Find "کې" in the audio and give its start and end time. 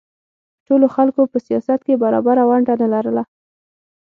1.87-2.01